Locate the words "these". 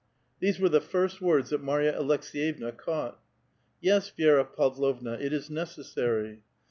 0.39-0.59